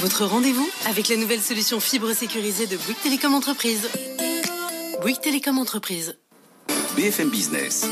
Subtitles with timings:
[0.00, 3.88] Votre rendez-vous avec la nouvelle solution fibre sécurisée de Bouygues Télécom Entreprise.
[5.02, 6.16] Bouygues Télécom Entreprise.
[6.96, 7.84] BFM Business.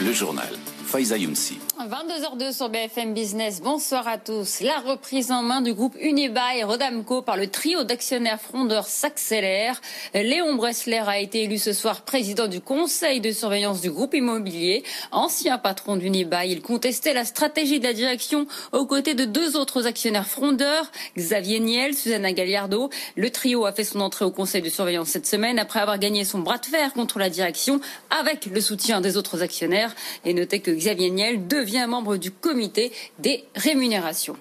[0.00, 0.52] Le journal.
[0.86, 1.58] Faiza Younsi.
[1.78, 3.60] 22h02 sur BFM Business.
[3.60, 4.60] Bonsoir à tous.
[4.60, 9.82] La reprise en main du groupe Unibail et Rodamco par le trio d'actionnaires frondeurs s'accélère.
[10.14, 14.84] Léon Bressler a été élu ce soir président du conseil de surveillance du groupe immobilier.
[15.12, 19.86] Ancien patron d'Unibail, il contestait la stratégie de la direction aux côtés de deux autres
[19.86, 22.88] actionnaires frondeurs, Xavier Niel, Susanna Galliardo.
[23.16, 26.24] Le trio a fait son entrée au conseil de surveillance cette semaine après avoir gagné
[26.24, 29.94] son bras de fer contre la direction avec le soutien des autres actionnaires.
[30.24, 34.36] Et notez que Xavier Niel devient membre du comité des rémunérations.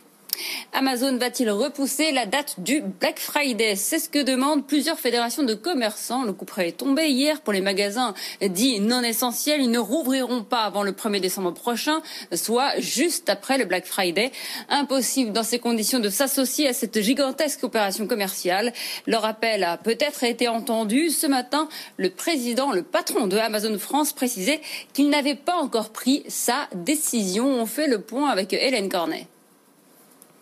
[0.73, 3.75] Amazon va-t-il repousser la date du Black Friday?
[3.75, 6.23] C'est ce que demandent plusieurs fédérations de commerçants.
[6.23, 9.61] Le coup près est tombé hier pour les magasins dits non essentiels.
[9.61, 12.01] Ils ne rouvriront pas avant le 1er décembre prochain,
[12.33, 14.31] soit juste après le Black Friday.
[14.69, 18.73] Impossible dans ces conditions de s'associer à cette gigantesque opération commerciale.
[19.07, 21.09] Leur appel a peut-être été entendu.
[21.09, 24.61] Ce matin, le président, le patron de Amazon France précisait
[24.93, 27.47] qu'il n'avait pas encore pris sa décision.
[27.47, 29.27] On fait le point avec Hélène Cornet.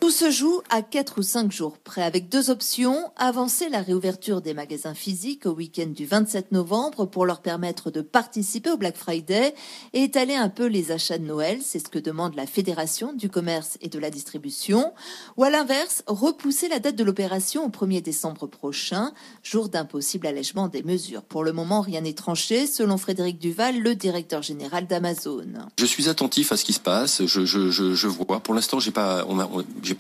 [0.04, 3.10] Tout se joue à 4 ou 5 jours près, avec deux options.
[3.16, 8.02] Avancer la réouverture des magasins physiques au week-end du 27 novembre pour leur permettre de
[8.02, 9.56] participer au Black Friday
[9.94, 11.60] et étaler un peu les achats de Noël.
[11.64, 14.92] C'est ce que demande la Fédération du commerce et de la distribution.
[15.38, 20.68] Ou à l'inverse, repousser la date de l'opération au 1er décembre prochain, jour d'impossible allègement
[20.68, 21.24] des mesures.
[21.24, 25.48] Pour le moment, rien n'est tranché, selon Frédéric Duval, le directeur général d'Amazon.
[25.80, 27.26] Je suis attentif à ce qui se passe.
[27.26, 28.42] Je, vois.
[28.42, 29.26] Pour l'instant, j'ai pas,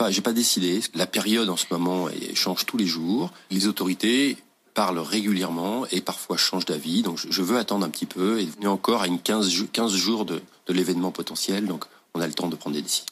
[0.09, 0.81] j'ai pas, pas décidé.
[0.95, 3.31] La période en ce moment change tous les jours.
[3.51, 4.37] Les autorités
[4.73, 7.03] parlent régulièrement et parfois changent d'avis.
[7.03, 10.25] Donc je veux attendre un petit peu et venir encore à une 15, 15 jours
[10.25, 11.67] de l'événement potentiel.
[11.67, 13.05] Donc on a le temps de prendre des décisions.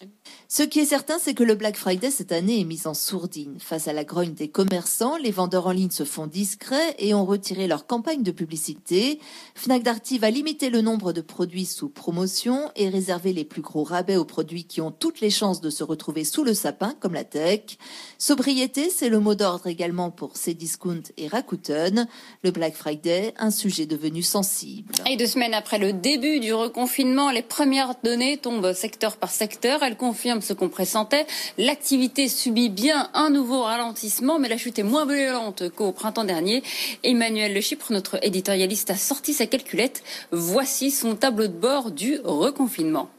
[0.53, 3.56] Ce qui est certain, c'est que le Black Friday cette année est mis en sourdine.
[3.57, 7.23] Face à la grogne des commerçants, les vendeurs en ligne se font discrets et ont
[7.23, 9.22] retiré leur campagne de publicité.
[9.56, 13.85] Fnac Darty va limiter le nombre de produits sous promotion et réserver les plus gros
[13.85, 17.13] rabais aux produits qui ont toutes les chances de se retrouver sous le sapin, comme
[17.13, 17.78] la tech.
[18.18, 22.09] Sobriété, c'est le mot d'ordre également pour Cdiscount et Rakuten.
[22.44, 24.95] Le Black Friday, un sujet devenu sensible.
[25.09, 29.81] Et deux semaines après le début du reconfinement, les premières données tombent secteur par secteur.
[29.81, 31.25] Elles confirment ce qu'on pressentait.
[31.57, 36.63] L'activité subit bien un nouveau ralentissement, mais la chute est moins violente qu'au printemps dernier.
[37.03, 40.03] Emmanuel Le Chypre, notre éditorialiste, a sorti sa calculette.
[40.31, 43.09] Voici son tableau de bord du reconfinement.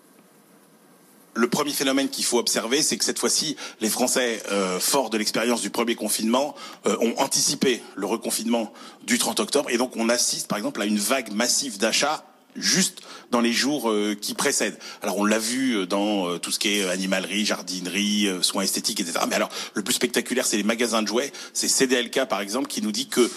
[1.34, 5.16] Le premier phénomène qu'il faut observer, c'est que cette fois-ci, les Français, euh, forts de
[5.16, 6.54] l'expérience du premier confinement,
[6.86, 8.70] euh, ont anticipé le reconfinement
[9.04, 12.26] du 30 octobre, et donc on assiste, par exemple, à une vague massive d'achats
[12.56, 14.78] juste dans les jours euh, qui précèdent.
[15.02, 19.00] Alors on l'a vu dans euh, tout ce qui est animalerie, jardinerie, euh, soins esthétiques,
[19.00, 19.20] etc.
[19.28, 21.32] Mais alors le plus spectaculaire, c'est les magasins de jouets.
[21.52, 23.30] C'est CDLK par exemple qui nous dit que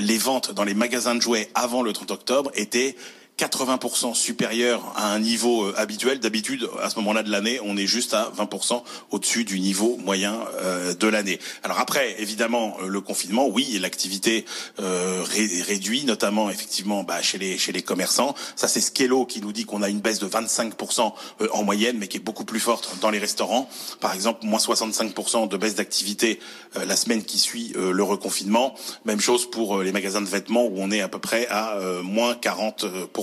[0.00, 2.96] les ventes dans les magasins de jouets avant le 30 octobre étaient
[3.38, 6.20] 80% supérieur à un niveau euh, habituel.
[6.20, 10.38] D'habitude, à ce moment-là de l'année, on est juste à 20% au-dessus du niveau moyen
[10.60, 11.40] euh, de l'année.
[11.62, 14.44] Alors après, évidemment, euh, le confinement, oui, l'activité
[14.78, 18.34] ré réduit, notamment effectivement bah, chez les chez les commerçants.
[18.56, 21.12] Ça, c'est Skello qui nous dit qu'on a une baisse de 25%
[21.52, 23.68] en moyenne, mais qui est beaucoup plus forte dans les restaurants.
[24.00, 26.38] Par exemple, moins 65% de baisse d'activité
[26.74, 28.74] la semaine qui suit le reconfinement.
[29.04, 32.34] Même chose pour les magasins de vêtements où on est à peu près à moins
[32.34, 33.21] 40%.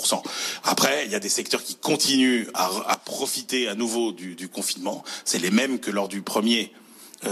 [0.63, 5.03] Après, il y a des secteurs qui continuent à, profiter à nouveau du, du confinement.
[5.25, 6.71] C'est les mêmes que lors du premier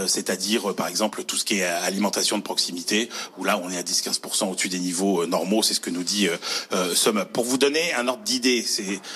[0.07, 3.84] c'est-à-dire par exemple tout ce qui est alimentation de proximité, où là on est à
[3.84, 7.25] 10-15% au-dessus des niveaux euh, normaux, c'est ce que nous dit euh, Somme.
[7.31, 8.66] Pour vous donner un ordre d'idée,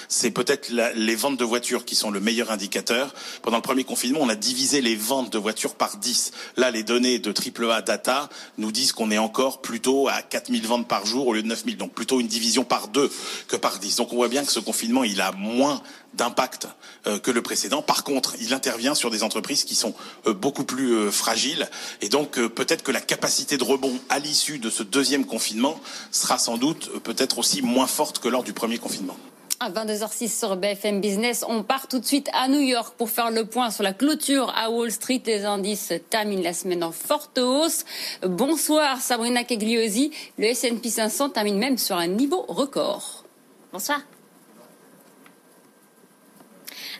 [0.07, 3.13] c'est, peut-être les ventes de voitures qui sont le meilleur indicateur.
[3.41, 6.31] Pendant le premier confinement, on a divisé les ventes de voitures par 10.
[6.57, 10.87] Là, les données de AAA Data nous disent qu'on est encore plutôt à 4000 ventes
[10.87, 13.11] par jour au lieu de 9000, donc plutôt une division par deux
[13.47, 13.97] que par 10.
[13.97, 15.81] Donc on voit bien que ce confinement, il a moins
[16.13, 16.67] d'impact
[17.07, 17.81] euh, que le précédent.
[17.81, 19.93] Par contre, il intervient sur des entreprises qui sont
[20.27, 21.69] euh, beaucoup plus euh, fragiles.
[22.01, 25.79] Et donc, peut-être que la capacité de rebond à l'issue de ce deuxième confinement
[26.11, 29.17] sera sans doute peut-être aussi moins forte que lors du premier confinement.
[29.59, 33.29] À 22h06 sur BFM Business, on part tout de suite à New York pour faire
[33.29, 35.21] le point sur la clôture à Wall Street.
[35.23, 37.85] Les indices terminent la semaine en forte hausse.
[38.23, 40.11] Bonsoir Sabrina Kegliosi.
[40.39, 43.23] Le S&P 500 termine même sur un niveau record.
[43.71, 44.01] Bonsoir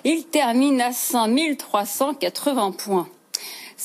[0.03, 3.07] Il termine à 5380 points.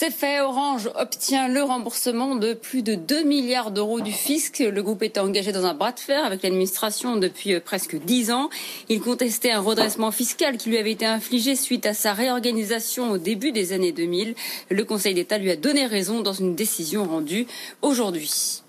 [0.00, 4.60] C'est fait, Orange obtient le remboursement de plus de 2 milliards d'euros du fisc.
[4.60, 8.30] Le groupe était engagé dans un bras de fer avec l'administration depuis euh, presque 10
[8.30, 8.48] ans.
[8.88, 13.18] Il contestait un redressement fiscal qui lui avait été infligé suite à sa réorganisation au
[13.18, 14.36] début des années 2000.
[14.70, 17.46] Le Conseil d'État lui a donné raison dans une décision rendue
[17.82, 18.62] aujourd'hui.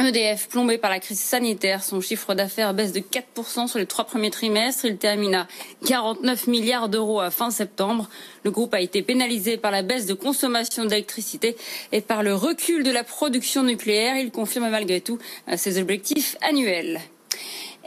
[0.00, 4.04] EDF, plombé par la crise sanitaire, son chiffre d'affaires baisse de 4% sur les trois
[4.04, 4.84] premiers trimestres.
[4.84, 5.48] Il termine à
[5.86, 8.08] 49 milliards d'euros à fin septembre.
[8.44, 11.56] Le groupe a été pénalisé par la baisse de consommation d'électricité
[11.92, 14.16] et par le recul de la production nucléaire.
[14.16, 15.18] Il confirme malgré tout
[15.56, 17.00] ses objectifs annuels.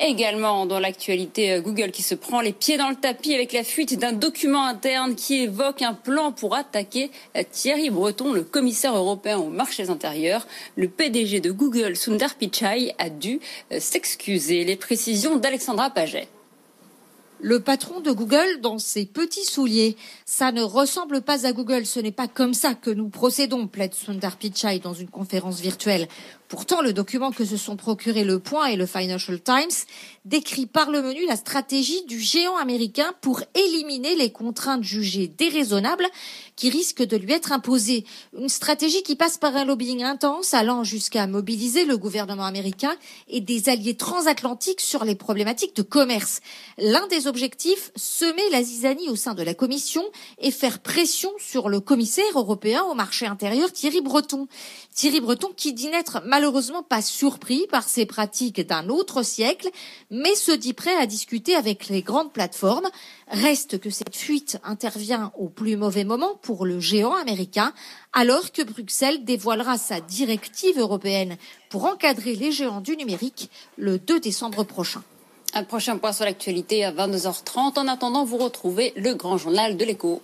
[0.03, 3.63] Également dans l'actualité, euh, Google qui se prend les pieds dans le tapis avec la
[3.63, 8.95] fuite d'un document interne qui évoque un plan pour attaquer euh, Thierry Breton, le commissaire
[8.95, 10.47] européen aux marchés intérieurs.
[10.75, 13.39] Le PDG de Google, Sundar Pichai, a dû
[13.71, 14.63] euh, s'excuser.
[14.63, 16.27] Les précisions d'Alexandra Paget.
[17.43, 19.97] Le patron de Google dans ses petits souliers.
[20.25, 21.87] Ça ne ressemble pas à Google.
[21.87, 26.07] Ce n'est pas comme ça que nous procédons, plaide Sundar Pichai dans une conférence virtuelle.
[26.51, 29.85] Pourtant, le document que se sont procurés Le Point et le Financial Times
[30.25, 36.05] décrit par le menu la stratégie du géant américain pour éliminer les contraintes jugées déraisonnables
[36.57, 38.03] qui risquent de lui être imposées.
[38.37, 42.93] Une stratégie qui passe par un lobbying intense allant jusqu'à mobiliser le gouvernement américain
[43.29, 46.41] et des alliés transatlantiques sur les problématiques de commerce.
[46.77, 50.03] L'un des objectifs, semer la zizanie au sein de la Commission
[50.37, 54.47] et faire pression sur le commissaire européen au marché intérieur Thierry Breton.
[54.93, 59.69] Thierry Breton qui dit n'être malheureusement pas surpris par ces pratiques d'un autre siècle,
[60.09, 62.89] mais se dit prêt à discuter avec les grandes plateformes.
[63.27, 67.73] Reste que cette fuite intervient au plus mauvais moment pour le géant américain,
[68.11, 71.37] alors que Bruxelles dévoilera sa directive européenne
[71.69, 75.03] pour encadrer les géants du numérique le 2 décembre prochain.
[75.53, 77.77] Un prochain point sur l'actualité à 22h30.
[77.77, 80.23] En attendant, vous retrouvez le grand journal de l'écho.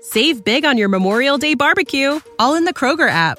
[0.00, 3.38] Save big on your Memorial Day barbecue, all in the Kroger app.